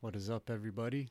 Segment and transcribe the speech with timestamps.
[0.00, 1.10] What is up, everybody?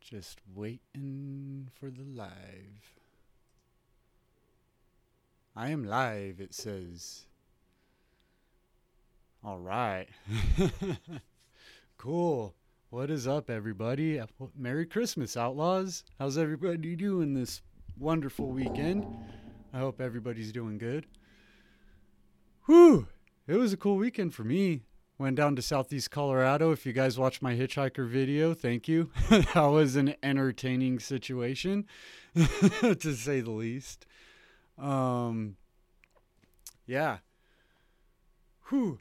[0.00, 2.96] Just waiting for the live.
[5.54, 7.26] I am live, it says.
[9.44, 10.08] All right.
[11.98, 12.56] cool.
[12.90, 14.18] What is up, everybody?
[14.18, 14.26] Uh,
[14.58, 16.02] Merry Christmas, Outlaws.
[16.18, 17.62] How's everybody doing this
[17.96, 19.06] wonderful weekend?
[19.72, 21.06] I hope everybody's doing good.
[22.66, 23.06] Whew.
[23.46, 24.82] It was a cool weekend for me.
[25.22, 26.72] Went down to Southeast Colorado.
[26.72, 29.12] If you guys watched my hitchhiker video, thank you.
[29.30, 31.86] that was an entertaining situation,
[32.34, 34.04] to say the least.
[34.76, 35.54] Um,
[36.86, 37.18] yeah.
[38.68, 38.98] Whew.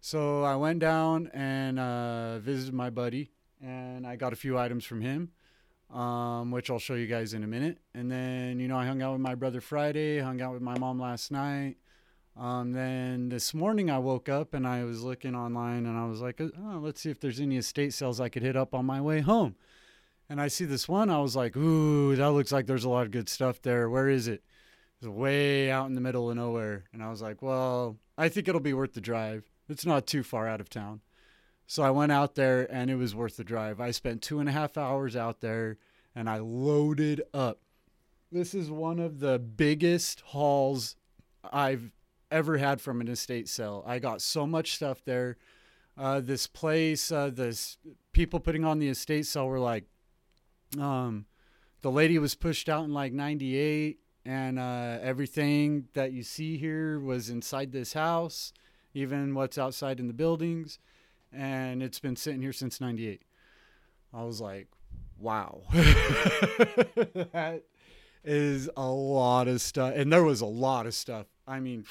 [0.00, 3.30] So I went down and uh, visited my buddy,
[3.62, 5.30] and I got a few items from him,
[5.92, 7.76] um, which I'll show you guys in a minute.
[7.92, 10.78] And then, you know, I hung out with my brother Friday, hung out with my
[10.78, 11.76] mom last night.
[12.36, 16.20] Um, then this morning I woke up and I was looking online and I was
[16.20, 19.00] like, oh, let's see if there's any estate sales I could hit up on my
[19.00, 19.56] way home.
[20.28, 21.10] And I see this one.
[21.10, 23.90] I was like, ooh, that looks like there's a lot of good stuff there.
[23.90, 24.42] Where is it?
[25.00, 26.84] It's way out in the middle of nowhere.
[26.92, 29.50] And I was like, well, I think it'll be worth the drive.
[29.68, 31.00] It's not too far out of town.
[31.66, 33.80] So I went out there and it was worth the drive.
[33.80, 35.78] I spent two and a half hours out there
[36.14, 37.60] and I loaded up.
[38.32, 40.96] This is one of the biggest hauls
[41.52, 41.90] I've
[42.30, 43.84] ever had from an estate sale.
[43.86, 45.36] I got so much stuff there.
[45.96, 47.76] Uh, this place, uh, this
[48.12, 49.84] people putting on the estate sale were like,
[50.78, 51.26] um,
[51.82, 57.00] the lady was pushed out in like 98 and uh, everything that you see here
[57.00, 58.52] was inside this house,
[58.94, 60.78] even what's outside in the buildings.
[61.32, 63.22] And it's been sitting here since 98.
[64.12, 64.68] I was like,
[65.18, 65.62] wow.
[65.72, 67.62] that
[68.24, 69.94] is a lot of stuff.
[69.94, 71.26] And there was a lot of stuff.
[71.46, 71.84] I mean,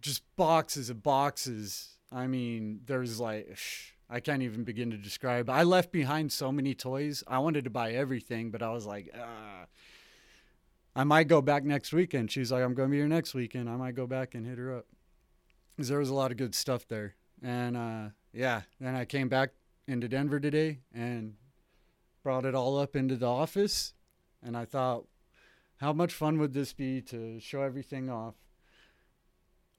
[0.00, 1.98] just boxes of boxes.
[2.12, 3.58] I mean, there's like,
[4.10, 5.50] I can't even begin to describe.
[5.50, 7.22] I left behind so many toys.
[7.28, 9.66] I wanted to buy everything, but I was like, ah.
[10.96, 12.30] I might go back next weekend.
[12.30, 13.68] She's like, I'm going to be here next weekend.
[13.68, 14.86] I might go back and hit her up.
[15.76, 17.14] Because there was a lot of good stuff there.
[17.42, 19.50] And uh, yeah, then I came back
[19.86, 21.34] into Denver today and
[22.24, 23.92] brought it all up into the office.
[24.42, 25.06] And I thought,
[25.76, 28.34] how much fun would this be to show everything off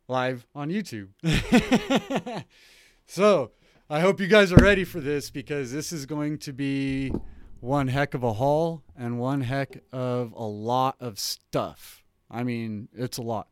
[0.10, 1.10] live on YouTube?
[3.06, 3.52] so
[3.90, 7.14] I hope you guys are ready for this because this is going to be
[7.60, 12.04] one heck of a haul and one heck of a lot of stuff.
[12.30, 13.48] I mean, it's a lot.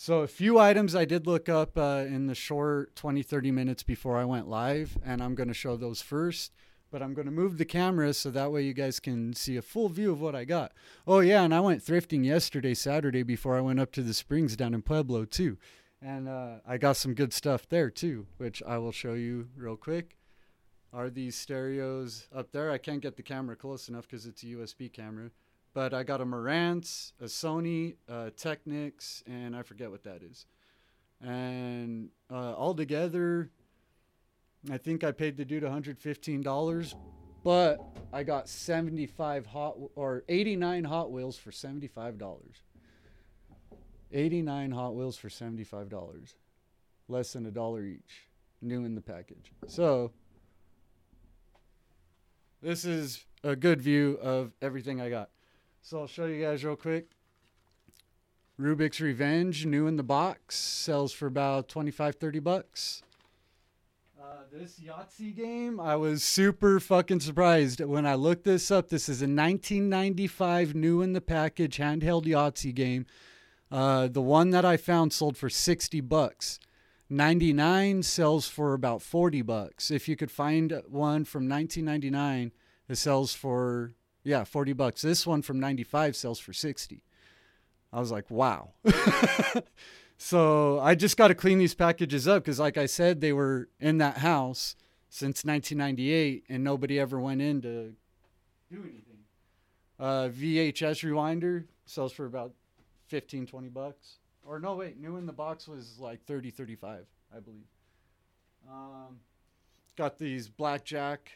[0.00, 3.82] So, a few items I did look up uh, in the short 20, 30 minutes
[3.82, 6.52] before I went live, and I'm going to show those first.
[6.90, 9.62] But I'm going to move the camera so that way you guys can see a
[9.62, 10.72] full view of what I got.
[11.06, 14.56] Oh, yeah, and I went thrifting yesterday, Saturday, before I went up to the springs
[14.56, 15.58] down in Pueblo, too.
[16.00, 19.76] And uh, I got some good stuff there, too, which I will show you real
[19.76, 20.18] quick
[20.92, 22.70] are these stereos up there.
[22.70, 25.30] I can't get the camera close enough because it's a USB camera.
[25.74, 30.46] But I got a Marantz, a Sony, a Technics, and I forget what that is.
[31.20, 33.50] And uh, altogether,
[34.70, 36.94] I think I paid the dude $115,
[37.44, 37.78] but
[38.12, 42.42] I got 75 hot or 89 Hot Wheels for $75.
[44.12, 46.34] 89 Hot Wheels for $75.
[47.08, 48.28] Less than a dollar each,
[48.60, 49.52] new in the package.
[49.66, 50.12] So,
[52.60, 55.30] this is a good view of everything I got.
[55.80, 57.10] So I'll show you guys real quick.
[58.60, 63.02] Rubik's Revenge, new in the box, sells for about 25, 30 bucks.
[64.20, 68.88] Uh, this Yahtzee game, I was super fucking surprised when I looked this up.
[68.88, 73.06] This is a 1995 new in the package handheld Yahtzee game.
[73.70, 76.58] Uh, the one that I found sold for 60 bucks.
[77.10, 79.90] 99 sells for about 40 bucks.
[79.90, 82.52] If you could find one from 1999
[82.88, 83.92] it sells for
[84.24, 85.02] yeah, 40 bucks.
[85.02, 87.02] This one from 95 sells for 60.
[87.92, 88.72] I was like, "Wow."
[90.18, 93.68] so, I just got to clean these packages up cuz like I said they were
[93.80, 94.76] in that house
[95.08, 97.94] since 1998 and nobody ever went in to
[98.70, 99.24] do anything.
[99.98, 102.52] Uh, VHS rewinder sells for about
[103.08, 104.18] 15 20 bucks.
[104.46, 107.60] Or no, wait, new in the box was like 30, 35, I believe.
[108.70, 109.18] Um,
[109.96, 111.32] got these blackjack.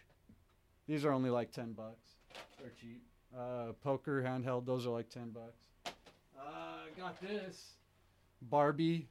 [0.86, 2.12] These are only like 10 bucks.
[2.58, 3.02] They're cheap.
[3.36, 5.94] Uh, poker handheld, those are like 10 bucks.
[6.38, 7.72] Uh, got this
[8.42, 9.08] Barbie,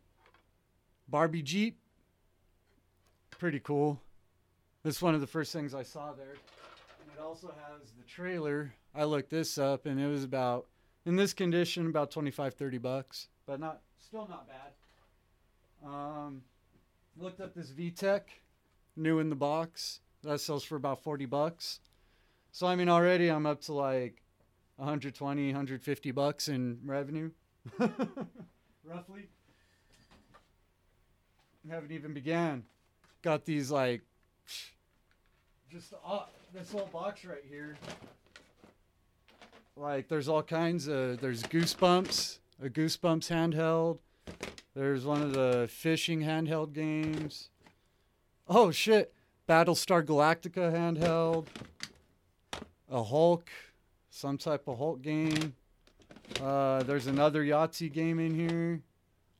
[1.07, 1.77] Barbie Jeep.
[3.31, 3.99] Pretty cool.
[4.83, 6.33] This is one of the first things I saw there.
[6.33, 8.73] And it also has the trailer.
[8.93, 10.67] I looked this up and it was about,
[11.05, 13.81] in this condition, about 25, 30 bucks, but not
[14.11, 15.89] Still not bad.
[15.89, 16.41] Um,
[17.17, 18.23] looked up this VTech
[18.97, 20.01] new in the box.
[20.23, 21.79] That sells for about 40 bucks.
[22.51, 24.21] So I mean already I'm up to like
[24.75, 27.31] 120, 150 bucks in revenue.
[27.79, 29.29] Roughly.
[31.69, 32.63] Haven't even began.
[33.21, 34.01] Got these like
[35.71, 37.77] just uh, this whole box right here.
[39.75, 43.99] Like there's all kinds of there's goosebumps, a goosebumps handheld.
[44.75, 47.49] There's one of the fishing handheld games.
[48.47, 49.13] Oh shit.
[49.47, 51.47] Battlestar Galactica handheld.
[52.89, 53.49] A Hulk,
[54.09, 55.55] some type of Hulk game.
[56.41, 58.81] Uh, there's another Yahtzee game in here.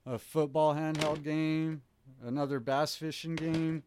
[0.06, 1.82] A football handheld game.
[2.26, 3.84] Another bass fishing game.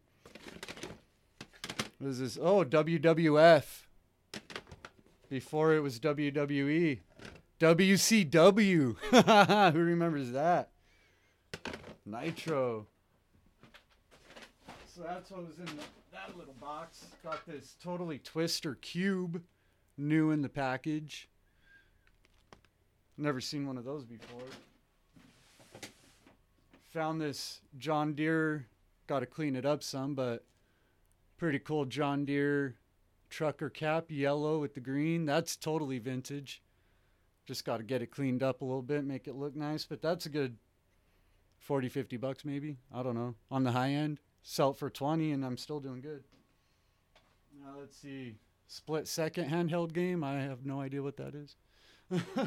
[1.99, 2.39] What is this?
[2.41, 3.63] Oh, WWF.
[5.29, 6.99] Before it was WWE.
[7.59, 9.71] WCW.
[9.73, 10.69] Who remembers that?
[12.05, 12.85] Nitro.
[14.93, 17.05] So that's what was in the, that little box.
[17.23, 19.41] Got this totally twister cube
[19.97, 21.27] new in the package.
[23.17, 24.41] Never seen one of those before.
[26.93, 28.67] Found this John Deere.
[29.07, 30.45] Got to clean it up some, but
[31.37, 32.75] pretty cool John Deere
[33.35, 35.25] trucker cap, yellow with the green.
[35.25, 36.63] That's totally vintage.
[37.45, 39.85] Just got to get it cleaned up a little bit, make it look nice.
[39.85, 40.55] But that's a good
[41.59, 42.77] 40, 50 bucks maybe.
[42.93, 43.35] I don't know.
[43.51, 46.23] On the high end, sell it for 20 and I'm still doing good.
[47.61, 48.37] Now let's see.
[48.67, 50.23] Split second handheld game.
[50.23, 51.57] I have no idea what that is.
[52.11, 52.45] uh,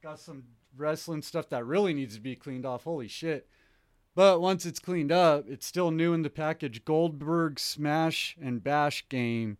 [0.00, 0.44] got some
[0.76, 2.84] wrestling stuff that really needs to be cleaned off.
[2.84, 3.48] Holy shit.
[4.16, 6.86] But once it's cleaned up, it's still new in the package.
[6.86, 9.58] Goldberg Smash and Bash game.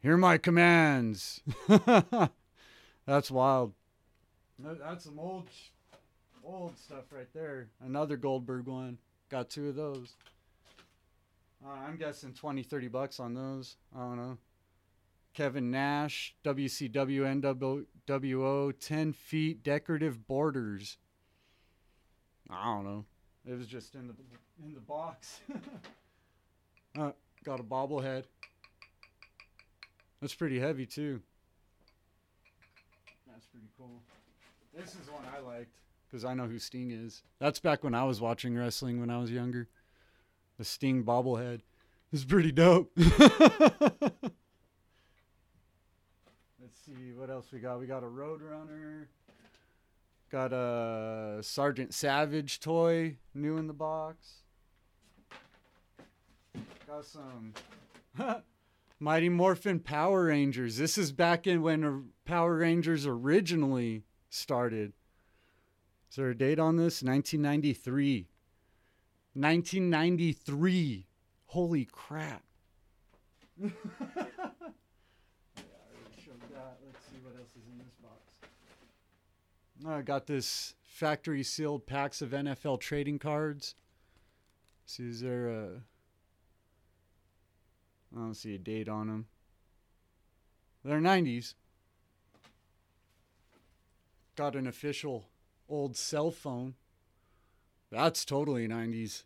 [0.00, 1.42] Hear my commands.
[3.06, 3.72] That's wild.
[4.58, 5.48] That's some old,
[6.44, 7.68] old stuff right there.
[7.80, 8.98] Another Goldberg one.
[9.28, 10.16] Got two of those.
[11.64, 13.76] Uh, I'm guessing 20, 30 bucks on those.
[13.94, 14.38] I don't know.
[15.34, 20.98] Kevin Nash, WCW NWO, 10 feet decorative borders.
[22.50, 23.04] I don't know.
[23.46, 24.14] It was just in the
[24.64, 25.40] in the box.
[26.98, 27.10] uh,
[27.44, 28.24] got a bobblehead.
[30.20, 31.20] That's pretty heavy too.
[33.26, 34.00] That's pretty cool.
[34.74, 35.74] This is one I liked
[36.08, 37.22] because I know who Sting is.
[37.40, 39.68] That's back when I was watching wrestling when I was younger.
[40.58, 41.62] The Sting bobblehead
[42.12, 42.92] is pretty dope.
[42.96, 43.10] Let's
[46.86, 47.80] see what else we got.
[47.80, 49.06] We got a Roadrunner.
[50.32, 54.36] Got a Sergeant Savage toy, new in the box.
[56.86, 57.52] Got some
[58.98, 60.78] Mighty Morphin Power Rangers.
[60.78, 64.94] This is back in when Power Rangers originally started.
[66.08, 67.02] Is there a date on this?
[67.02, 68.26] 1993.
[69.34, 71.06] 1993.
[71.48, 72.42] Holy crap.
[73.62, 74.00] yeah, I
[75.58, 76.78] already showed that.
[76.86, 78.32] Let's see what else is in this box.
[79.86, 83.74] I got this factory sealed packs of NFL trading cards.
[84.86, 85.66] See, is there a.
[88.14, 89.26] I don't see a date on them.
[90.84, 91.54] They're 90s.
[94.36, 95.28] Got an official
[95.68, 96.74] old cell phone.
[97.90, 99.24] That's totally 90s.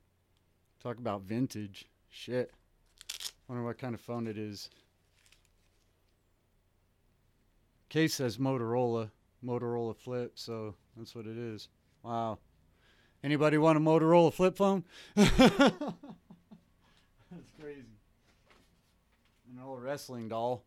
[0.83, 1.87] Talk about vintage.
[2.11, 2.53] Shit.
[3.49, 4.71] Wonder what kind of phone it is.
[7.89, 9.11] Case says Motorola.
[9.45, 11.69] Motorola flip, so that's what it is.
[12.03, 12.39] Wow.
[13.23, 14.85] Anybody want a Motorola flip phone?
[15.15, 15.33] that's
[17.61, 17.83] crazy.
[19.53, 20.63] An old wrestling doll.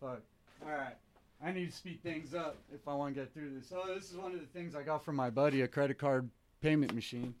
[0.00, 0.22] Fuck.
[0.64, 0.96] Alright.
[1.44, 3.72] I need to speed things up if I want to get through this.
[3.74, 6.30] Oh, this is one of the things I got from my buddy, a credit card
[6.60, 7.34] payment machine.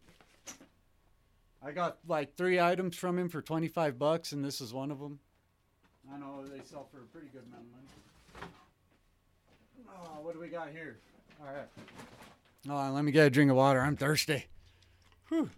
[1.64, 5.00] I got like three items from him for 25 bucks, and this is one of
[5.00, 5.18] them.
[6.12, 7.86] I know they sell for a pretty good amount of money.
[9.94, 10.98] Oh, what do we got here?
[11.40, 11.68] All right.
[12.68, 13.80] Hold let me get a drink of water.
[13.80, 14.46] I'm thirsty.
[15.28, 15.50] Whew.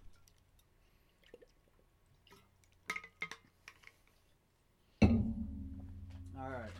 [5.01, 5.09] All
[6.37, 6.71] right.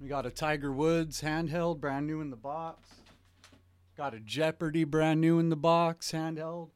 [0.00, 2.88] We got a Tiger Woods handheld, brand new in the box.
[3.96, 6.70] Got a Jeopardy, brand new in the box, handheld.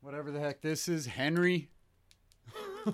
[0.00, 1.68] Whatever the heck this is, Henry.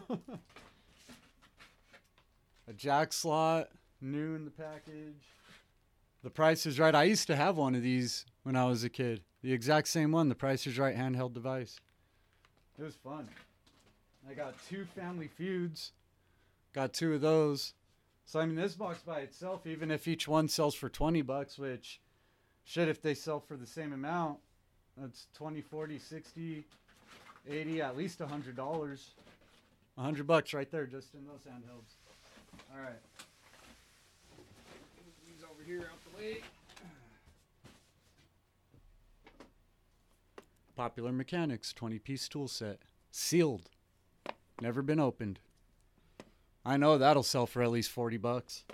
[2.69, 3.69] a jack slot
[4.01, 5.23] new in the package.
[6.23, 6.95] The Price is Right.
[6.95, 9.23] I used to have one of these when I was a kid.
[9.43, 11.81] The exact same one, the Price is Right handheld device.
[12.79, 13.29] It was fun.
[14.29, 15.93] I got two Family Feuds.
[16.73, 17.75] Got two of those.
[18.27, 21.59] So I mean, this box by itself, even if each one sells for 20 bucks,
[21.59, 22.01] which
[22.65, 24.39] shit, if they sell for the same amount,
[24.97, 26.65] that's 20, 40, 60,
[27.49, 29.15] 80, at least hundred dollars.
[29.99, 31.95] Hundred bucks right there just in those handhelds.
[32.73, 32.99] All right.
[35.79, 36.39] Out the way.
[40.77, 42.79] Popular Mechanics 20 piece tool set.
[43.11, 43.71] Sealed.
[44.61, 45.39] Never been opened.
[46.65, 48.65] I know that'll sell for at least 40 bucks.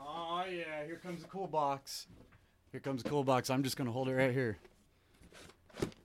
[0.00, 0.84] Oh, yeah.
[0.86, 2.06] Here comes a cool box.
[2.72, 3.50] Here comes a cool box.
[3.50, 4.58] I'm just to hold it right here.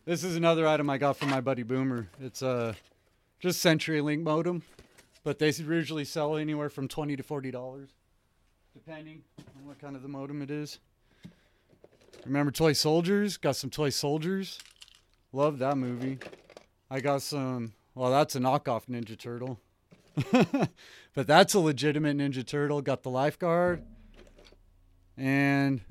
[0.06, 2.08] This is another item I got from my buddy Boomer.
[2.20, 2.76] It's a
[3.40, 4.64] just CenturyLink modem,
[5.24, 7.90] but they usually sell anywhere from 20 to 40 dollars,
[8.74, 9.24] depending
[9.58, 10.80] on what kind of the modem it is.
[12.26, 13.38] Remember Toy Soldiers?
[13.38, 14.60] Got some Toy Soldiers.
[15.34, 16.20] Love that movie.
[16.90, 17.74] I got some.
[17.96, 19.60] Well, that's a knockoff Ninja Turtle,
[21.14, 22.82] but that's a legitimate Ninja Turtle.
[22.82, 23.84] Got the lifeguard
[25.18, 25.82] and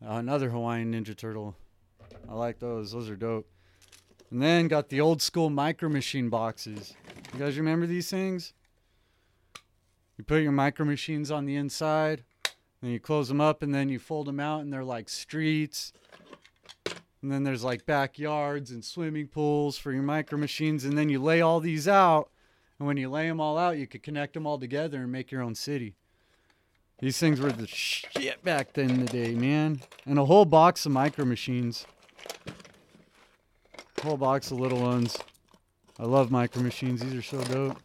[0.00, 1.54] another Hawaiian Ninja Turtle.
[2.28, 2.92] I like those.
[2.92, 3.48] Those are dope.
[4.30, 6.94] And then got the old school micro machine boxes.
[7.36, 8.54] You guys remember these things?
[10.16, 12.24] You put your micro machines on the inside,
[12.80, 15.92] and you close them up, and then you fold them out, and they're like streets.
[17.20, 21.22] And then there's like backyards and swimming pools for your micro machines, and then you
[21.22, 22.30] lay all these out.
[22.78, 25.30] And when you lay them all out, you could connect them all together and make
[25.30, 25.94] your own city.
[27.00, 29.82] These things were the shit back then in the day, man.
[30.06, 31.84] And a whole box of micro machines.
[34.02, 35.18] Whole box of little ones.
[35.98, 37.00] I love micro machines.
[37.00, 37.78] These are so dope.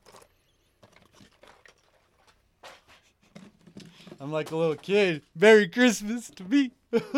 [4.20, 5.24] I'm like a little kid.
[5.36, 6.72] Merry Christmas to me.
[6.92, 7.16] little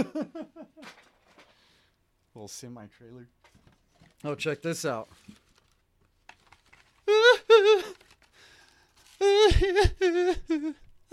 [2.47, 3.27] semi trailer.
[4.23, 5.09] Oh, check this out.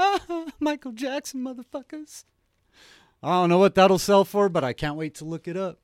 [0.02, 2.24] Ah, Michael Jackson, motherfuckers.
[3.22, 5.78] I don't know what that'll sell for, but I can't wait to look it up.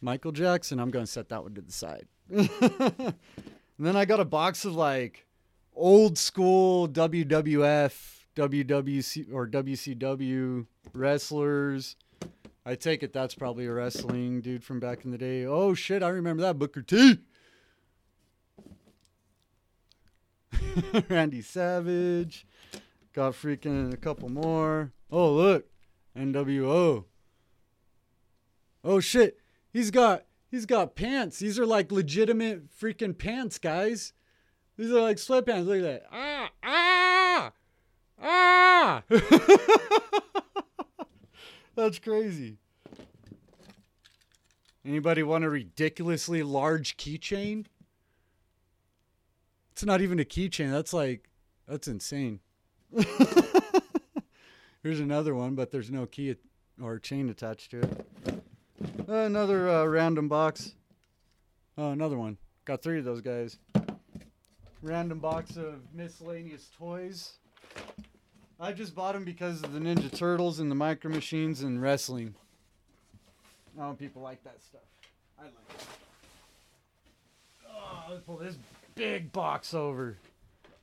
[0.00, 2.06] Michael Jackson, I'm going to set that one to the side.
[2.30, 3.14] And
[3.78, 5.26] then I got a box of like
[5.74, 7.94] old school WWF,
[8.36, 11.96] WWC, or WCW wrestlers.
[12.66, 15.44] I take it that's probably a wrestling dude from back in the day.
[15.44, 17.18] Oh shit, I remember that Booker T.
[21.08, 22.46] Randy Savage.
[23.12, 24.92] Got freaking a couple more.
[25.10, 25.66] Oh, look.
[26.16, 27.04] NWO.
[28.82, 29.38] Oh shit.
[29.72, 31.40] He's got he's got pants.
[31.40, 34.12] These are like legitimate freaking pants, guys.
[34.76, 35.66] These are like sweatpants.
[35.66, 36.04] Look at that.
[36.12, 37.50] Ah, ah,
[38.22, 39.02] ah.
[41.74, 42.58] That's crazy.
[44.86, 47.66] Anybody want a ridiculously large keychain?
[49.72, 50.70] It's not even a keychain.
[50.70, 51.28] That's like,
[51.66, 52.38] that's insane.
[54.84, 56.36] Here's another one, but there's no key
[56.80, 58.06] or chain attached to it.
[59.06, 60.74] Another uh, random box.
[61.76, 62.38] Oh, another one.
[62.64, 63.58] Got three of those guys.
[64.80, 67.32] Random box of miscellaneous toys.
[68.58, 72.34] I just bought them because of the Ninja Turtles and the Micro Machines and wrestling.
[73.78, 74.80] Oh, people like that stuff.
[75.38, 75.86] I like it.
[77.68, 78.56] Oh, let's pull this
[78.94, 80.16] big box over.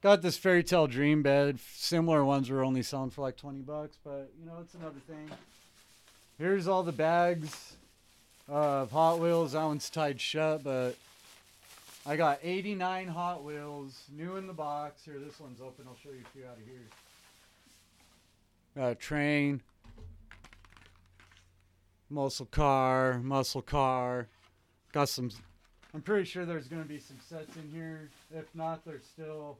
[0.03, 1.59] Got this fairy tale dream bed.
[1.59, 5.29] Similar ones were only selling for like 20 bucks, but you know, it's another thing.
[6.37, 7.77] Here's all the bags
[8.51, 9.53] of Hot Wheels.
[9.53, 10.95] That one's tied shut, but
[12.05, 15.03] I got 89 Hot Wheels, new in the box.
[15.05, 15.85] Here, this one's open.
[15.87, 16.85] I'll show you a few out of here.
[18.75, 19.61] Got a train,
[22.09, 24.27] muscle car, muscle car.
[24.91, 25.31] Got some.
[25.93, 28.09] I'm pretty sure there's going to be some sets in here.
[28.33, 29.57] If not, there's still.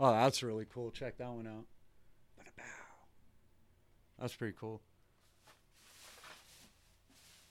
[0.00, 0.90] Oh, that's really cool.
[0.90, 1.64] Check that one out.
[4.20, 4.80] That's pretty cool.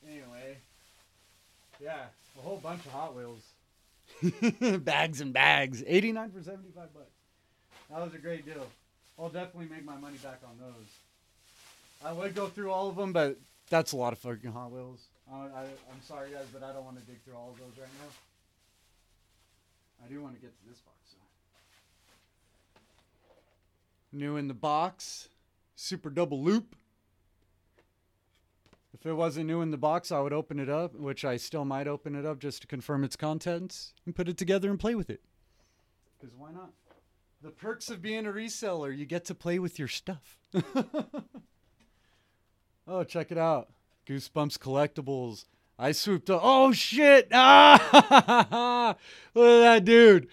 [0.07, 0.57] Anyway,
[1.81, 2.05] yeah,
[2.37, 3.43] a whole bunch of Hot Wheels.
[4.83, 5.83] bags and bags.
[5.85, 7.05] 89 for 75 bucks.
[7.89, 8.67] That was a great deal.
[9.17, 10.87] I'll definitely make my money back on those.
[12.03, 13.37] I would go through all of them, but
[13.69, 15.01] that's a lot of fucking Hot Wheels.
[15.31, 17.77] I, I, I'm sorry, guys, but I don't want to dig through all of those
[17.79, 18.09] right now.
[20.03, 20.97] I do want to get to this box.
[21.11, 21.17] So.
[24.11, 25.29] New in the box,
[25.75, 26.75] Super Double Loop.
[28.93, 31.65] If it wasn't new in the box, I would open it up, which I still
[31.65, 34.95] might open it up just to confirm its contents and put it together and play
[34.95, 35.21] with it.
[36.19, 36.71] Because why not?
[37.41, 40.37] The perks of being a reseller, you get to play with your stuff.
[42.87, 43.69] oh, check it out.
[44.07, 45.45] Goosebumps collectibles.
[45.79, 46.41] I swooped up.
[46.43, 47.29] Oh shit!
[47.31, 48.95] Ah!
[49.33, 50.27] Look at that dude.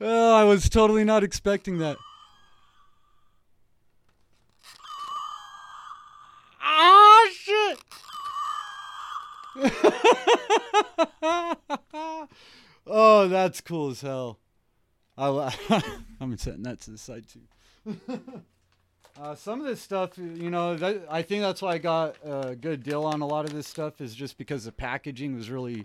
[0.00, 1.96] Oh, I was totally not expecting that.
[6.62, 7.78] Ah shit!
[12.86, 14.38] oh, that's cool as hell.
[15.18, 15.54] I,
[16.20, 17.96] I'm setting that to the side too.
[19.20, 22.56] uh, some of this stuff, you know, that, I think that's why I got a
[22.56, 25.82] good deal on a lot of this stuff is just because the packaging was really,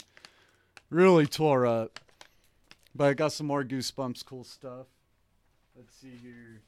[0.90, 2.00] really tore up.
[2.96, 4.88] But I got some more Goosebumps cool stuff.
[5.76, 6.62] Let's see here.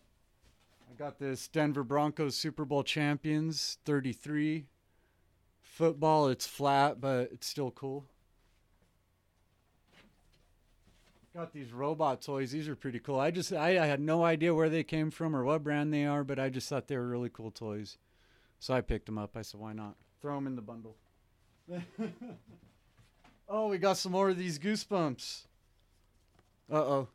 [0.90, 4.66] I got this Denver Broncos Super Bowl champions 33
[5.80, 6.28] football.
[6.28, 8.06] It's flat, but it's still cool.
[11.34, 12.52] Got these robot toys.
[12.52, 13.18] These are pretty cool.
[13.18, 16.06] I just I, I had no idea where they came from or what brand they
[16.06, 17.98] are, but I just thought they were really cool toys.
[18.60, 19.38] So I picked them up.
[19.38, 19.96] I said, why not?
[20.22, 20.98] Throw them in the bundle.
[23.48, 25.44] oh, we got some more of these goosebumps.
[26.70, 27.08] Uh oh.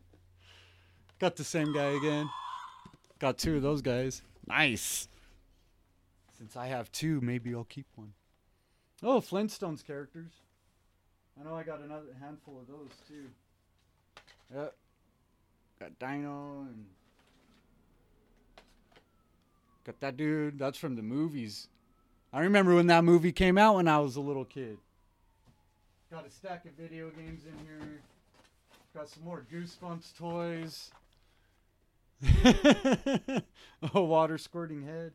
[1.18, 2.28] Got the same guy again.
[3.18, 4.22] Got two of those guys.
[4.46, 5.08] Nice.
[6.36, 8.12] Since I have two, maybe I'll keep one.
[9.02, 10.30] Oh, Flintstones characters.
[11.38, 13.26] I know I got another handful of those too.
[14.54, 14.74] Yep.
[15.80, 16.84] Got Dino and
[19.84, 20.58] got that dude.
[20.58, 21.68] That's from the movies.
[22.32, 24.78] I remember when that movie came out when I was a little kid.
[26.10, 28.00] Got a stack of video games in here.
[28.94, 30.90] Got some more Goosebumps toys.
[33.94, 35.12] a water squirting head.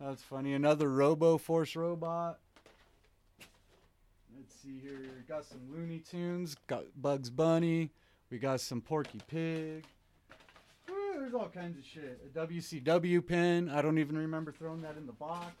[0.00, 0.54] That's funny.
[0.54, 2.38] Another Robo Force robot.
[4.36, 5.00] Let's see here.
[5.26, 6.56] Got some Looney Tunes.
[6.66, 7.90] Got Bugs Bunny.
[8.30, 9.86] We got some Porky Pig.
[10.88, 12.20] Woo, there's all kinds of shit.
[12.26, 13.70] A WCW pin.
[13.70, 15.54] I don't even remember throwing that in the box.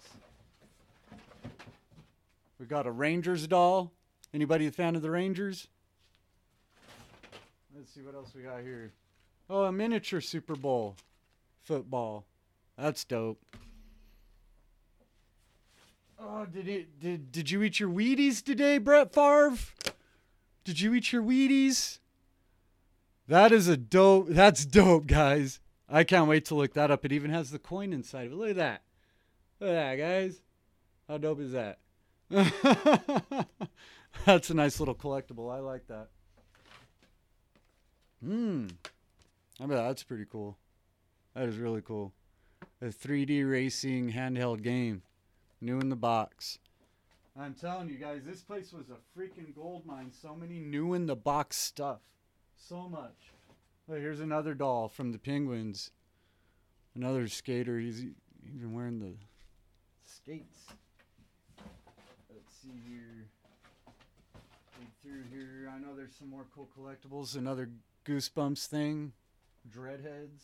[2.58, 3.92] We got a Rangers doll.
[4.34, 5.68] Anybody a fan of the Rangers?
[7.74, 8.92] Let's see what else we got here.
[9.48, 10.96] Oh, a miniature Super Bowl
[11.62, 12.24] football.
[12.76, 13.40] That's dope.
[16.18, 19.56] Oh, did it did did you eat your Wheaties today, Brett Favre?
[20.64, 21.98] Did you eat your Wheaties?
[23.28, 24.28] That is a dope.
[24.28, 25.60] That's dope, guys.
[25.88, 27.04] I can't wait to look that up.
[27.04, 28.36] It even has the coin inside of it.
[28.36, 28.82] Look at that.
[29.60, 30.40] Look at that, guys.
[31.08, 31.78] How dope is that?
[34.26, 35.54] That's a nice little collectible.
[35.54, 36.08] I like that.
[38.24, 38.66] Hmm.
[39.60, 40.58] I bet that's pretty cool.
[41.34, 42.12] That is really cool.
[42.82, 45.02] A 3D racing handheld game.
[45.60, 46.58] New in the box.
[47.38, 50.10] I'm telling you guys, this place was a freaking gold mine.
[50.10, 52.00] So many new in the box stuff.
[52.56, 53.32] So much.
[53.88, 55.90] Look, here's another doll from the Penguins.
[56.94, 57.78] Another skater.
[57.78, 58.04] He's
[58.54, 59.14] even wearing the
[60.04, 60.66] skates.
[62.30, 63.26] Let's see here.
[65.02, 65.70] Through here.
[65.74, 67.36] I know there's some more cool collectibles.
[67.36, 67.70] Another
[68.06, 69.12] Goosebumps thing.
[69.74, 70.42] Dreadheads.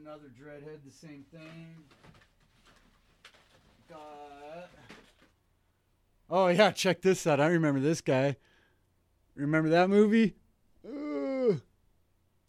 [0.00, 1.74] Another Dreadhead, the same thing.
[3.88, 4.70] Got.
[6.30, 7.40] Oh yeah, check this out.
[7.40, 8.36] I remember this guy.
[9.34, 10.34] Remember that movie?
[10.84, 11.60] Ugh.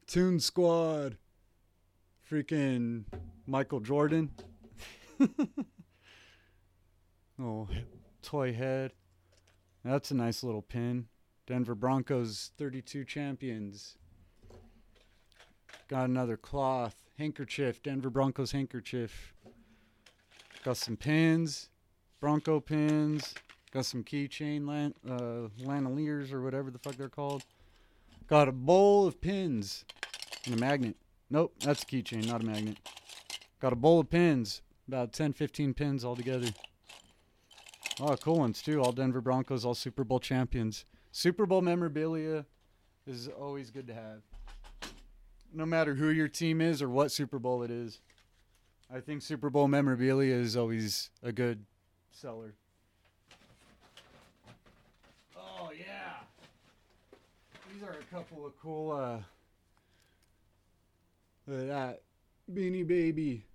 [0.07, 1.17] Toon Squad.
[2.29, 3.05] Freaking
[3.47, 4.31] Michael Jordan.
[7.41, 7.67] oh,
[8.21, 8.93] toy head.
[9.83, 11.07] That's a nice little pin.
[11.47, 13.97] Denver Broncos 32 champions.
[15.89, 16.95] Got another cloth.
[17.17, 17.81] Handkerchief.
[17.81, 19.33] Denver Broncos handkerchief.
[20.63, 21.69] Got some pins.
[22.21, 23.33] Bronco pins.
[23.71, 25.49] Got some keychain lan- uh,
[26.31, 27.43] or whatever the fuck they're called.
[28.27, 29.83] Got a bowl of pins
[30.45, 30.95] and a magnet.
[31.29, 32.77] Nope, that's a keychain, not a magnet.
[33.59, 34.61] Got a bowl of pins.
[34.87, 36.49] About 10, 15 pins altogether.
[37.99, 38.81] Oh, cool ones too.
[38.81, 40.85] All Denver Broncos, all Super Bowl champions.
[41.11, 42.45] Super Bowl memorabilia
[43.05, 44.21] is always good to have.
[45.53, 48.01] No matter who your team is or what Super Bowl it is.
[48.93, 51.65] I think Super Bowl memorabilia is always a good
[52.11, 52.55] seller.
[55.37, 56.17] Oh yeah.
[57.71, 59.19] These are a couple of cool uh
[61.47, 62.01] look at that.
[62.51, 63.45] Beanie Baby.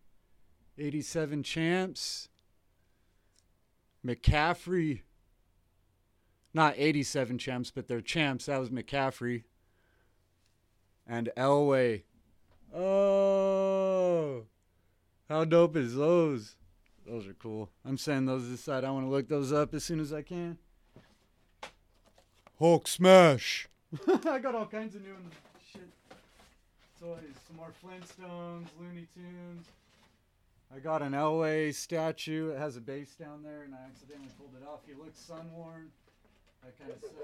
[0.78, 2.28] 87 champs.
[4.04, 5.02] McCaffrey
[6.54, 8.46] not 87 champs, but they're champs.
[8.46, 9.42] That was McCaffrey.
[11.06, 12.02] And Elway.
[12.74, 14.44] Oh,
[15.28, 16.56] how dope is those?
[17.06, 17.70] Those are cool.
[17.84, 18.84] I'm saying those this side.
[18.84, 20.58] I want to look those up as soon as I can.
[22.58, 23.68] Hulk smash.
[24.26, 25.14] I got all kinds of new
[25.70, 25.88] shit.
[27.00, 27.18] Toys.
[27.46, 29.66] Some more Flintstones, Looney Tunes.
[30.74, 32.50] I got an Elway statue.
[32.50, 34.80] It has a base down there, and I accidentally pulled it off.
[34.86, 35.90] He looks sun worn.
[36.64, 37.14] That kind of sucks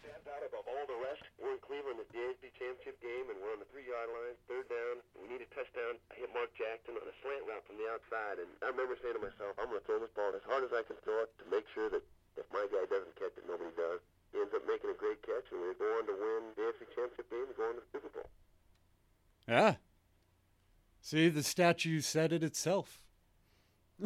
[0.00, 1.24] stands out above all the rest.
[1.36, 4.66] We're in Cleveland at the AFC championship game, and we're on the three-yard line, third
[4.70, 5.04] down.
[5.18, 6.00] We need a touchdown.
[6.12, 9.18] I hit Mark Jackson on a slant route from the outside, and I remember saying
[9.18, 11.30] to myself, I'm going to throw this ball as hard as I can throw it
[11.42, 12.04] to make sure that
[12.40, 14.00] if my guy doesn't catch it, nobody does.
[14.32, 16.88] He ends up making a great catch, and we go on to win the AFC
[16.94, 18.28] championship game and go on to the Super Bowl.
[19.46, 19.76] Yeah.
[21.00, 22.98] See, the statue said it itself.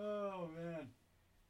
[0.00, 0.92] oh, man.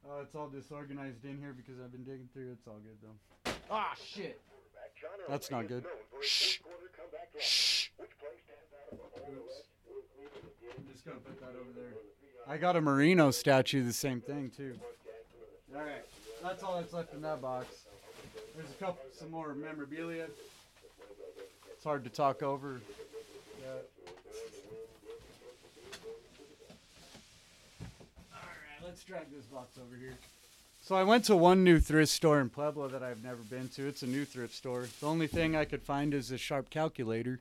[0.05, 2.51] Oh, it's all disorganized in here because I've been digging through.
[2.51, 3.51] It's all good though.
[3.71, 4.41] Ah, shit.
[5.29, 5.85] That's not good.
[6.21, 6.59] Shh.
[7.39, 7.89] Shh.
[10.77, 11.93] I'm just gonna put that over there.
[12.47, 14.75] I got a Marino statue, the same thing too.
[15.75, 16.05] All right,
[16.41, 17.67] that's all that's left in that box.
[18.55, 20.27] There's a couple, some more memorabilia.
[21.71, 22.81] It's hard to talk over.
[23.61, 23.67] Yeah.
[28.31, 30.13] All right, let's drag this box over here.
[30.81, 33.87] So I went to one new thrift store in Pueblo that I've never been to.
[33.87, 34.87] It's a new thrift store.
[34.99, 37.39] The only thing I could find is a sharp calculator.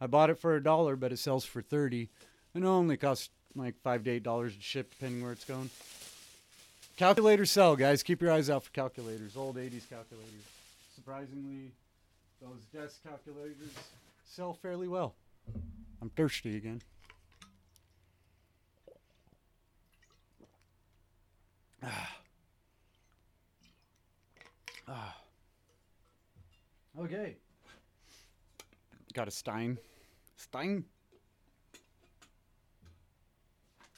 [0.00, 2.08] I bought it for a dollar, but it sells for thirty,
[2.54, 5.70] and it only costs like five to eight dollars to ship, depending where it's going.
[6.96, 8.02] Calculators sell, guys.
[8.02, 9.36] Keep your eyes out for calculators.
[9.36, 10.44] Old '80s calculators.
[10.94, 11.70] Surprisingly,
[12.42, 13.70] those desk calculators
[14.26, 15.14] sell fairly well.
[16.02, 16.82] I'm thirsty again.
[21.82, 22.16] Ah.
[24.88, 25.16] Ah.
[26.98, 27.36] Okay.
[29.14, 29.78] Got a Stein.
[30.36, 30.84] Stein.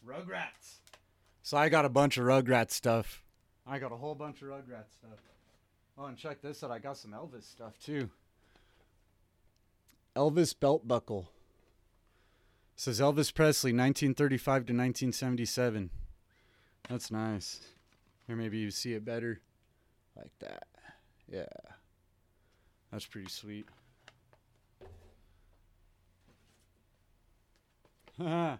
[0.06, 0.80] Rugrats.
[1.42, 3.22] So I got a bunch of Rugrats stuff.
[3.66, 5.18] I got a whole bunch of Rugrats stuff.
[5.98, 6.70] Oh, and check this out.
[6.70, 8.10] I got some Elvis stuff too.
[10.16, 11.30] Elvis belt buckle.
[12.76, 15.90] says Elvis Presley, 1935 to 1977.
[16.88, 17.60] That's nice.
[18.28, 19.40] Or maybe you see it better
[20.16, 20.66] like that.
[21.28, 21.46] Yeah.
[22.90, 23.66] That's pretty sweet.
[28.20, 28.58] Rugrats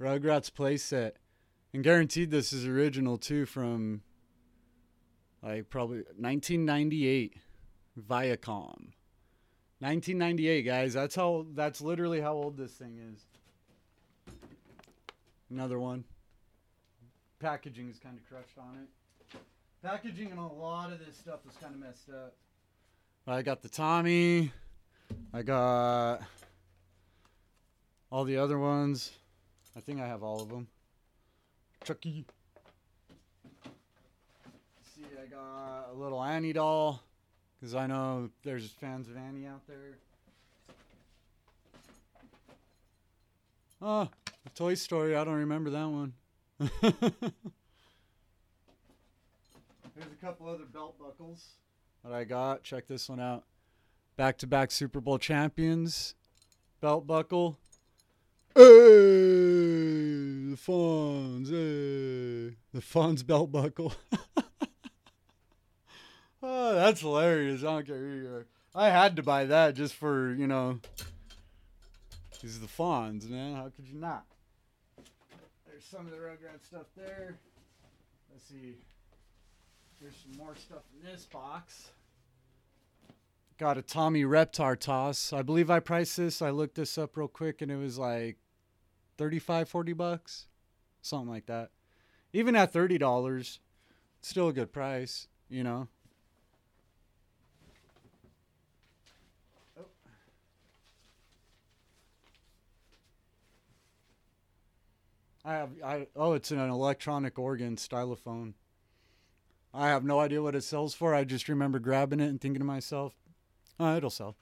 [0.00, 1.12] playset.
[1.74, 4.02] And guaranteed this is original too from
[5.42, 7.34] like probably 1998
[7.98, 8.92] Viacom.
[9.80, 14.34] 1998 guys, that's how that's literally how old this thing is.
[15.50, 16.04] Another one.
[17.40, 19.38] Packaging is kind of crushed on it.
[19.82, 22.34] Packaging and a lot of this stuff is kind of messed up.
[23.26, 24.52] I got the Tommy.
[25.32, 26.22] I got
[28.10, 29.12] all the other ones.
[29.76, 30.66] I think I have all of them.
[31.84, 32.24] Chucky.
[34.94, 37.02] See, I got a little Annie doll.
[37.60, 39.98] Because I know there's fans of Annie out there.
[43.82, 44.08] Oh,
[44.54, 45.16] Toy Story.
[45.16, 46.12] I don't remember that one.
[46.82, 47.02] There's
[50.12, 51.50] a couple other belt buckles
[52.04, 52.64] that I got.
[52.64, 53.44] Check this one out.
[54.16, 56.16] Back to back Super Bowl champions.
[56.80, 57.58] Belt buckle.
[58.56, 61.48] Hey, the Fonz.
[61.48, 63.94] Hey, the Fonz belt buckle.
[66.42, 67.62] oh, that's hilarious.
[67.62, 68.46] I don't care who you are.
[68.74, 70.80] I had to buy that just for, you know,
[72.42, 73.54] these are the Fonz, man.
[73.54, 74.24] How could you not?
[75.78, 77.38] There's some of the Rugrats stuff there.
[78.32, 78.74] Let's see.
[80.00, 81.92] There's some more stuff in this box.
[83.58, 85.32] Got a Tommy Reptar toss.
[85.32, 86.42] I believe I priced this.
[86.42, 88.38] I looked this up real quick and it was like
[89.18, 90.46] 35, 40 bucks.
[91.00, 91.70] Something like that.
[92.32, 93.60] Even at $30,
[94.20, 95.86] still a good price, you know.
[105.48, 108.52] I have I oh it's an electronic organ stylophone.
[109.72, 111.14] I have no idea what it sells for.
[111.14, 113.14] I just remember grabbing it and thinking to myself,
[113.80, 114.36] "Oh, it'll sell."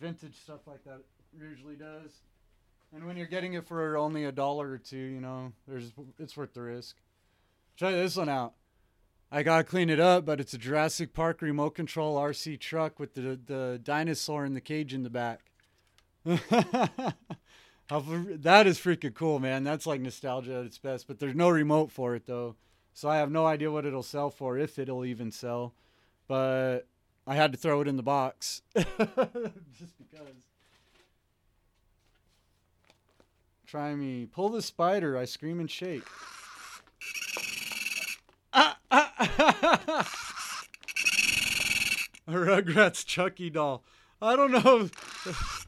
[0.00, 1.02] Vintage stuff like that
[1.38, 2.22] usually does.
[2.94, 6.34] And when you're getting it for only a dollar or two, you know, there's it's
[6.34, 6.96] worth the risk.
[7.76, 8.54] Try this one out.
[9.30, 13.12] I gotta clean it up, but it's a Jurassic Park remote control RC truck with
[13.12, 15.50] the the dinosaur in the cage in the back.
[18.00, 19.64] that is freaking cool, man.
[19.64, 21.06] That's like nostalgia at its best.
[21.06, 22.56] But there's no remote for it though,
[22.94, 25.74] so I have no idea what it'll sell for, if it'll even sell.
[26.28, 26.86] But
[27.26, 30.46] I had to throw it in the box just because.
[33.66, 34.26] Try me.
[34.26, 35.16] Pull the spider.
[35.16, 36.04] I scream and shake.
[38.52, 40.08] Ah, ah,
[42.28, 43.82] A Rugrats Chucky doll.
[44.20, 44.90] I don't know.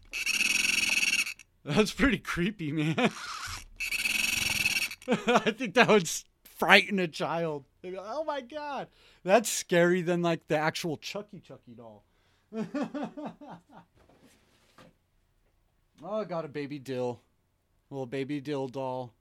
[1.64, 2.94] That's pretty creepy, man.
[5.27, 6.09] I think that would
[6.44, 7.64] frighten a child.
[7.83, 8.88] Like, oh my god,
[9.22, 12.05] that's scary than like the actual Chucky Chucky doll.
[12.55, 12.66] oh,
[16.03, 17.20] I got a baby Dil.
[17.90, 19.12] Little baby Dil doll.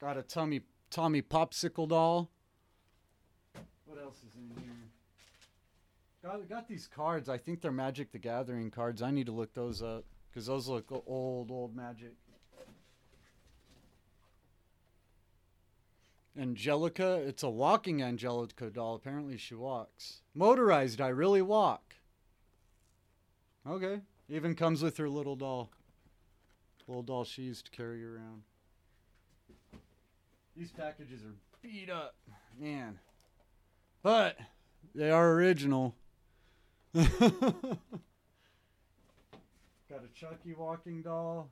[0.00, 2.30] Got a tummy Tommy popsicle doll.
[3.84, 4.85] What else is in here?
[6.26, 7.28] Got got these cards.
[7.28, 9.00] I think they're Magic the Gathering cards.
[9.00, 12.14] I need to look those up because those look old, old Magic.
[16.36, 18.96] Angelica, it's a walking Angelica doll.
[18.96, 20.22] Apparently, she walks.
[20.34, 21.94] Motorized, I really walk.
[23.64, 24.00] Okay.
[24.28, 25.70] Even comes with her little doll.
[26.88, 28.42] Little doll she used to carry around.
[30.56, 32.16] These packages are beat up,
[32.58, 32.98] man.
[34.02, 34.38] But
[34.92, 35.94] they are original.
[36.96, 37.18] Got
[40.02, 41.50] a Chucky walking doll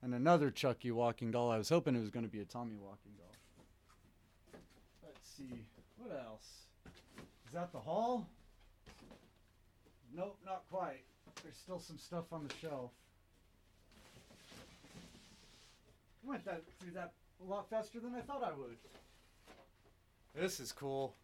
[0.00, 1.50] and another Chucky walking doll.
[1.50, 3.34] I was hoping it was going to be a Tommy walking doll.
[5.04, 5.64] Let's see.
[5.96, 6.66] What else?
[7.46, 8.28] Is that the hall?
[10.14, 11.02] Nope, not quite.
[11.42, 12.92] There's still some stuff on the shelf.
[16.24, 17.12] I went that through that
[17.44, 18.76] a lot faster than I thought I would.
[20.34, 21.16] This is cool.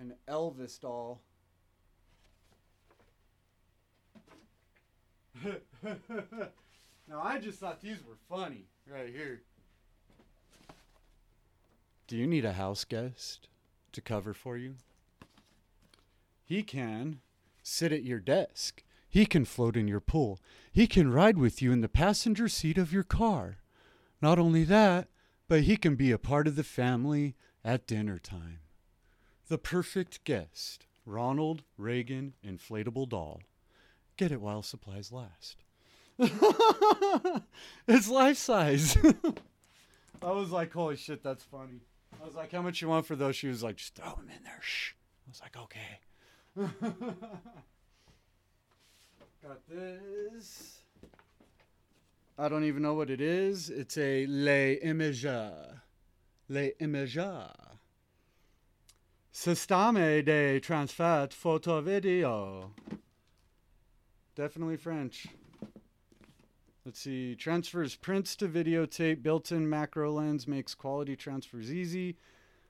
[0.00, 1.20] An Elvis doll.
[5.82, 9.42] now I just thought these were funny right here.
[12.06, 13.48] Do you need a house guest
[13.92, 14.76] to cover for you?
[16.44, 17.20] He can
[17.62, 18.82] sit at your desk.
[19.10, 20.40] He can float in your pool.
[20.72, 23.58] He can ride with you in the passenger seat of your car.
[24.22, 25.08] Not only that,
[25.48, 28.60] but he can be a part of the family at dinner time.
[29.48, 30.86] The perfect guest.
[31.04, 33.40] Ronald Reagan inflatable doll.
[34.18, 35.56] Get it while supplies last.
[37.86, 38.98] it's life size.
[40.22, 41.82] I was like, holy shit, that's funny.
[42.20, 43.36] I was like, how much you want for those?
[43.36, 44.58] She was like, just throw them in there.
[44.60, 44.94] Shh.
[45.24, 46.00] I was like, okay.
[49.46, 50.80] Got this.
[52.36, 53.70] I don't even know what it is.
[53.70, 55.52] It's a Les Images.
[56.48, 57.52] Les Images.
[59.32, 62.72] Système de transfert photo video.
[64.38, 65.26] Definitely French.
[66.84, 67.34] Let's see.
[67.34, 69.20] Transfers prints to videotape.
[69.20, 72.16] Built in macro lens makes quality transfers easy.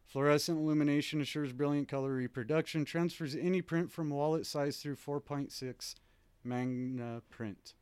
[0.06, 2.86] Fluorescent illumination assures brilliant color reproduction.
[2.86, 5.94] Transfers any print from wallet size through 4.6
[6.42, 7.74] Magna print.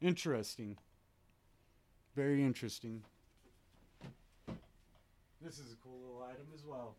[0.00, 0.76] Interesting.
[2.16, 3.04] Very interesting.
[5.40, 6.96] This is a cool little item as well.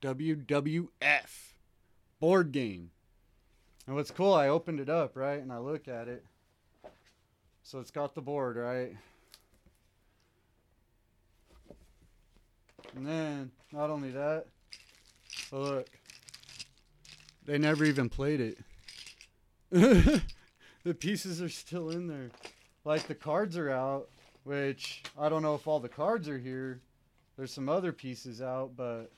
[0.00, 1.50] WWF
[2.20, 2.90] board game.
[3.86, 5.40] And what's cool, I opened it up, right?
[5.40, 6.24] And I look at it.
[7.62, 8.96] So it's got the board, right?
[12.94, 14.46] And then, not only that,
[15.52, 15.88] look,
[17.46, 18.58] they never even played it.
[20.84, 22.30] the pieces are still in there.
[22.84, 24.08] Like the cards are out,
[24.44, 26.80] which I don't know if all the cards are here.
[27.36, 29.12] There's some other pieces out, but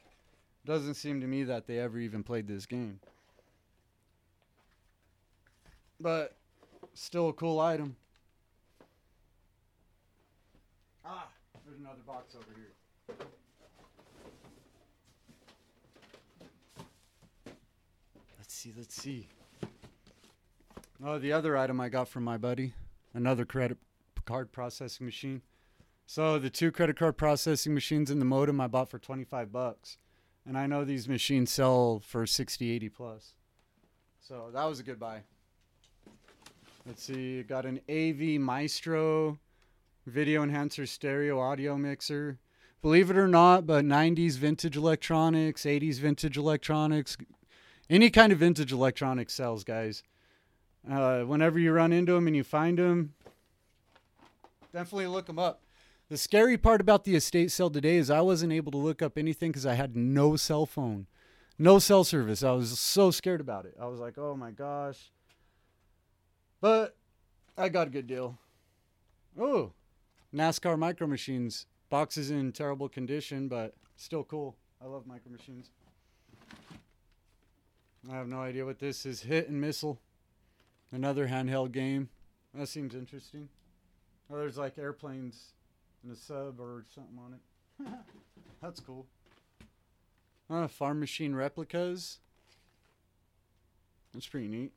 [0.64, 3.00] doesn't seem to me that they ever even played this game.
[6.00, 6.36] But
[6.94, 7.96] still a cool item.
[11.04, 11.28] Ah,
[11.64, 13.16] there's another box over here.
[18.38, 19.28] Let's see, let's see.
[21.04, 22.74] Oh, the other item I got from my buddy,
[23.12, 23.78] another credit
[24.24, 25.42] card processing machine.
[26.06, 29.98] So the two credit card processing machines and the modem I bought for 25 bucks.
[30.46, 33.34] And I know these machines sell for 60, 80 plus.
[34.20, 35.22] So that was a good buy.
[36.86, 39.38] Let's see, got an AV Maestro
[40.06, 42.38] video enhancer stereo audio mixer.
[42.80, 47.16] Believe it or not, but 90s vintage electronics, 80s vintage electronics,
[47.88, 50.02] any kind of vintage electronics sells, guys.
[50.90, 53.14] Uh, whenever you run into them and you find them,
[54.72, 55.61] definitely look them up.
[56.12, 59.16] The scary part about the estate sale today is I wasn't able to look up
[59.16, 61.06] anything because I had no cell phone,
[61.58, 62.42] no cell service.
[62.42, 63.74] I was so scared about it.
[63.80, 65.10] I was like, oh my gosh.
[66.60, 66.98] But
[67.56, 68.38] I got a good deal.
[69.40, 69.72] Oh,
[70.34, 71.64] NASCAR micro machines.
[71.88, 74.54] Boxes in terrible condition, but still cool.
[74.84, 75.70] I love micro machines.
[78.10, 79.22] I have no idea what this is.
[79.22, 79.98] Hit and missile.
[80.92, 82.10] Another handheld game.
[82.52, 83.48] That seems interesting.
[84.30, 85.54] Oh, there's like airplanes
[86.02, 87.92] and a sub or something on it.
[88.62, 89.06] That's cool.
[90.50, 92.18] Uh, farm machine replicas.
[94.12, 94.72] That's pretty neat.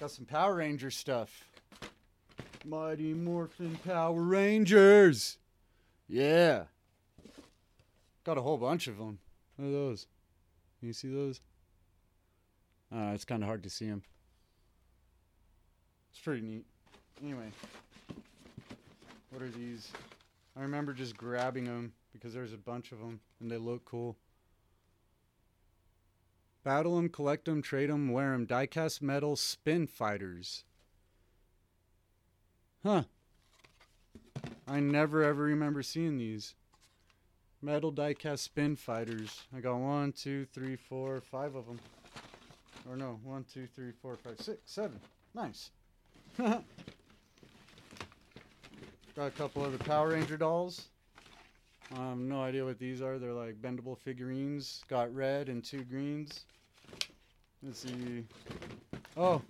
[0.00, 1.44] Got some Power Ranger stuff.
[2.64, 5.36] Mighty Morphin Power Rangers.
[6.08, 6.64] Yeah.
[8.24, 9.18] Got a whole bunch of them.
[9.58, 10.06] Look at those.
[10.78, 11.40] Can you see those?
[12.94, 14.02] Uh, it's kind of hard to see them.
[16.10, 16.64] It's pretty neat.
[17.22, 17.50] Anyway,
[19.34, 19.90] what are these?
[20.56, 24.16] I remember just grabbing them because there's a bunch of them and they look cool.
[26.62, 28.46] Battle them, collect them, trade them, wear them.
[28.46, 30.62] Diecast metal spin fighters.
[32.84, 33.02] Huh.
[34.68, 36.54] I never ever remember seeing these.
[37.60, 39.42] Metal diecast spin fighters.
[39.54, 41.80] I got one, two, three, four, five of them.
[42.88, 45.00] Or no, one, two, three, four, five, six, seven.
[45.34, 45.70] Nice.
[49.16, 50.88] got a couple other Power Ranger dolls.
[51.96, 53.18] Um, no idea what these are.
[53.18, 54.82] They're like bendable figurines.
[54.88, 56.44] Got red and two greens.
[57.62, 58.24] Let's see.
[59.16, 59.42] Oh,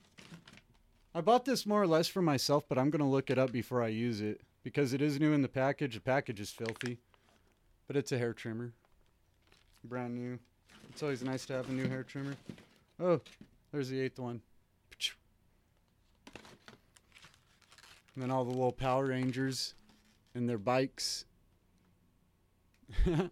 [1.14, 3.82] I bought this more or less for myself, but I'm gonna look it up before
[3.82, 5.94] I use it because it is new in the package.
[5.94, 6.98] The package is filthy,
[7.86, 8.72] but it's a hair trimmer,
[9.84, 10.38] brand new.
[10.90, 12.34] It's always nice to have a new hair trimmer.
[13.00, 13.20] Oh,
[13.72, 14.40] there's the eighth one.
[18.14, 19.74] And then all the little Power Rangers
[20.34, 21.24] and their bikes.
[23.04, 23.30] the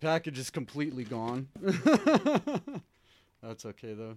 [0.00, 1.48] package is completely gone.
[3.42, 4.16] That's okay though.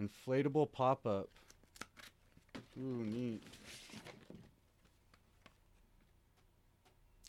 [0.00, 1.28] Inflatable pop up.
[2.78, 3.42] Ooh, neat.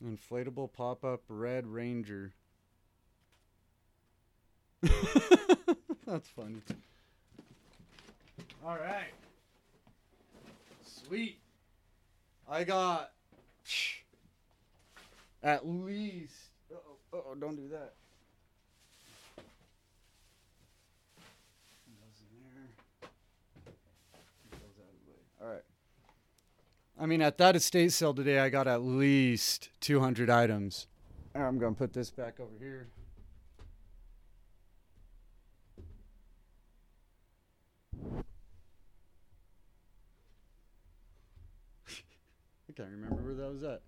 [0.06, 2.32] Inflatable pop up Red Ranger.
[6.08, 6.62] That's funny.
[8.66, 9.14] All right.
[11.12, 11.40] Sweet.
[12.50, 13.12] I got
[15.44, 16.32] at least.
[16.72, 16.78] Uh
[17.18, 17.96] oh, don't do that.
[25.42, 25.64] All right.
[26.98, 30.88] I mean, at that estate sale today, I got at least 200 items.
[31.36, 32.88] I'm going to put this back over here.
[42.72, 43.82] I can't remember where that was at.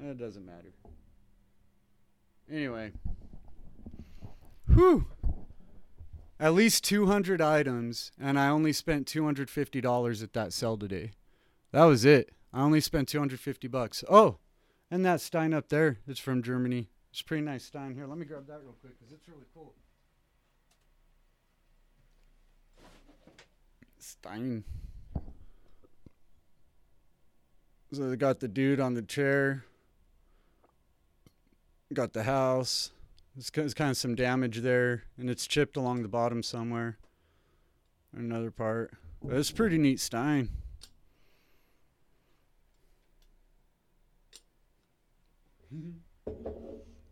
[0.00, 0.72] Eh, it doesn't matter.
[2.50, 2.92] Anyway.
[4.72, 5.06] Whew.
[6.38, 11.10] At least 200 items, and I only spent $250 at that sale today.
[11.72, 12.30] That was it.
[12.52, 14.04] I only spent 250 bucks.
[14.08, 14.38] Oh,
[14.88, 16.88] and that Stein up there, it's from Germany.
[17.10, 17.94] It's a pretty nice Stein.
[17.94, 19.74] Here, let me grab that real quick because it's really cool.
[23.98, 24.62] Stein.
[27.92, 29.66] So they got the dude on the chair.
[31.92, 32.90] Got the house.
[33.36, 36.96] There's kind of some damage there, and it's chipped along the bottom somewhere.
[38.16, 38.94] Another part.
[39.22, 40.48] But it's pretty neat Stein.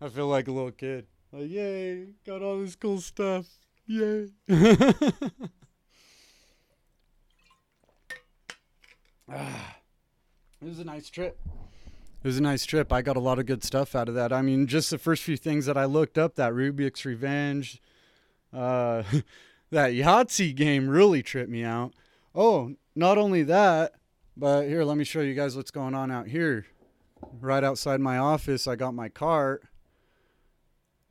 [0.00, 1.06] I feel like a little kid.
[1.30, 3.46] Like, yay, got all this cool stuff.
[3.86, 4.30] Yay.
[9.30, 9.76] ah.
[10.62, 11.38] It was a nice trip.
[12.22, 12.92] It was a nice trip.
[12.92, 14.30] I got a lot of good stuff out of that.
[14.30, 17.80] I mean, just the first few things that I looked up, that Rubik's Revenge,
[18.52, 19.02] uh,
[19.70, 21.94] that Yahtzee game really tripped me out.
[22.34, 23.94] Oh, not only that,
[24.36, 26.66] but here, let me show you guys what's going on out here.
[27.40, 29.62] Right outside my office, I got my cart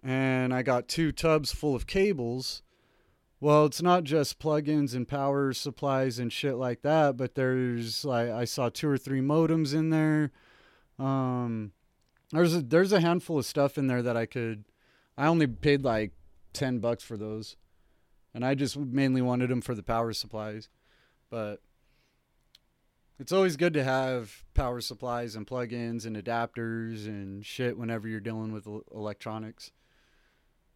[0.03, 2.61] and I got two tubs full of cables.
[3.41, 8.29] Well, it's not just plugins and power supplies and shit like that, but there's like
[8.29, 10.31] I saw two or three modems in there.
[10.97, 11.71] Um,
[12.31, 14.65] there's a, there's a handful of stuff in there that I could.
[15.17, 16.11] I only paid like
[16.51, 17.55] ten bucks for those,
[18.33, 20.67] and I just mainly wanted them for the power supplies.
[21.29, 21.61] But
[23.19, 28.19] it's always good to have power supplies and plugins and adapters and shit whenever you're
[28.19, 29.71] dealing with electronics.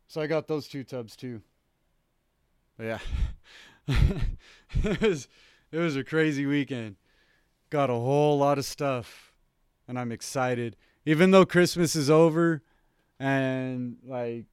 [0.07, 1.41] So I got those two tubs too.
[2.79, 2.99] Yeah,
[3.87, 5.27] it was
[5.71, 6.95] it was a crazy weekend.
[7.69, 9.33] Got a whole lot of stuff,
[9.87, 10.75] and I'm excited.
[11.05, 12.63] Even though Christmas is over,
[13.19, 14.45] and like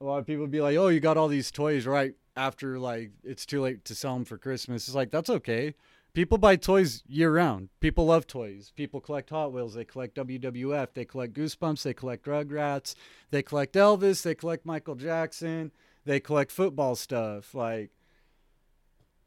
[0.00, 3.12] a lot of people be like, "Oh, you got all these toys right after like
[3.24, 5.74] it's too late to sell them for Christmas." It's like that's okay.
[6.12, 7.68] People buy toys year round.
[7.80, 8.72] People love toys.
[8.74, 9.74] People collect Hot Wheels.
[9.74, 10.88] They collect WWF.
[10.94, 11.82] They collect Goosebumps.
[11.82, 12.94] They collect Rugrats.
[13.30, 14.22] They collect Elvis.
[14.22, 15.72] They collect Michael Jackson
[16.06, 17.54] they collect football stuff.
[17.54, 17.90] Like,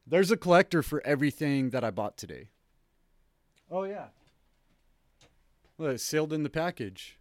[0.08, 2.50] there's a collector for everything that I bought today.
[3.70, 4.08] Oh, yeah.
[5.78, 7.20] It's sealed in the package.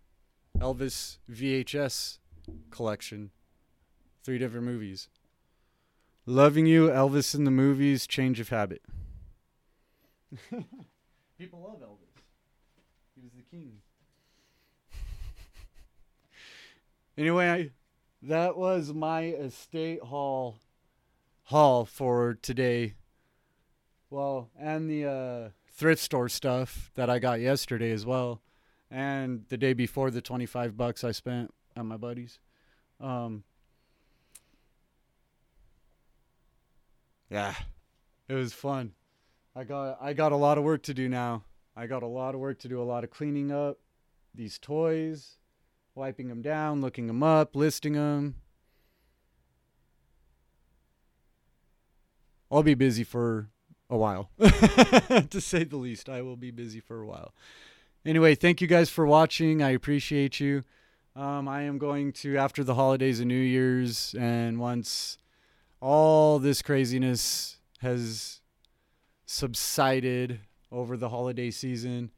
[0.58, 2.18] Elvis VHS
[2.70, 3.30] collection.
[4.24, 5.08] Three different movies.
[6.24, 8.82] Loving You, Elvis in the movies, Change of Habit.
[11.38, 12.22] People love Elvis.
[13.14, 13.72] He was the king.
[17.16, 17.70] Anyway, I,
[18.22, 20.58] that was my estate haul
[21.44, 22.94] haul for today.
[24.10, 28.42] Well, and the uh, thrift store stuff that I got yesterday as well,
[28.90, 32.38] and the day before the twenty five bucks I spent at my buddies.
[33.00, 33.44] Um,
[37.30, 37.54] yeah,
[38.28, 38.92] it was fun.
[39.54, 41.44] I got I got a lot of work to do now.
[41.76, 42.80] I got a lot of work to do.
[42.80, 43.78] A lot of cleaning up
[44.34, 45.37] these toys,
[45.98, 48.36] wiping them down, looking them up, listing them.
[52.50, 53.50] I'll be busy for
[53.90, 56.08] a while, to say the least.
[56.08, 57.34] I will be busy for a while.
[58.06, 59.60] Anyway, thank you guys for watching.
[59.60, 60.64] I appreciate you.
[61.16, 65.18] Um, I am going to, after the holidays and New Year's, and once
[65.80, 68.40] all this craziness has
[69.26, 70.40] subsided
[70.70, 72.12] over the holiday season,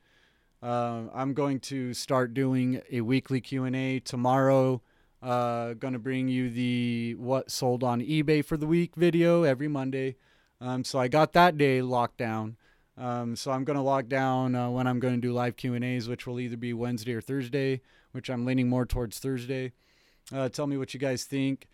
[0.63, 4.83] uh, I'm going to start doing a weekly Q&A tomorrow.
[5.23, 9.69] Uh, going to bring you the what sold on eBay for the week video every
[9.69, 10.17] Monday.
[10.61, 12.57] Um, so I got that day locked down.
[12.97, 16.09] Um, so I'm going to lock down uh, when I'm going to do live Q&As,
[16.09, 17.81] which will either be Wednesday or Thursday,
[18.13, 19.73] which I'm leaning more towards Thursday.
[20.33, 21.69] Uh, tell me what you guys think.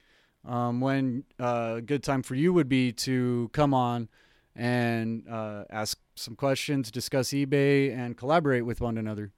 [0.45, 4.09] Um, when uh, a good time for you would be to come on
[4.55, 9.33] and uh, ask some questions, discuss eBay, and collaborate with one another.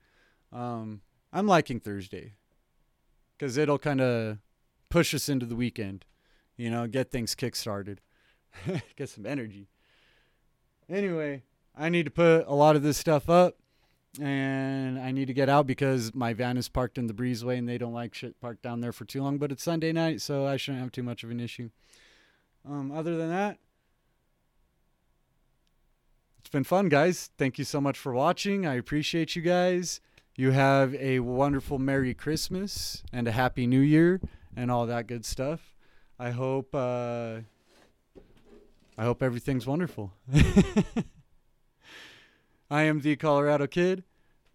[0.52, 1.02] Um,
[1.32, 2.34] I'm liking Thursday
[3.36, 4.38] because it'll kind of
[4.88, 6.04] push us into the weekend,
[6.56, 8.00] you know, get things kick started,
[8.96, 9.68] get some energy.
[10.88, 11.42] Anyway,
[11.76, 13.56] I need to put a lot of this stuff up
[14.20, 17.68] and I need to get out because my van is parked in the breezeway and
[17.68, 19.38] they don't like shit parked down there for too long.
[19.38, 21.70] But it's Sunday night, so I shouldn't have too much of an issue.
[22.68, 23.58] Um, other than that,
[26.48, 27.28] it's been fun, guys.
[27.36, 28.66] Thank you so much for watching.
[28.66, 30.00] I appreciate you guys.
[30.34, 34.18] You have a wonderful Merry Christmas and a Happy New Year
[34.56, 35.74] and all that good stuff.
[36.18, 37.40] I hope uh,
[38.96, 40.14] I hope everything's wonderful.
[42.70, 44.04] I am the Colorado Kid.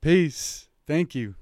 [0.02, 0.70] Peace.
[0.88, 1.36] Thank you.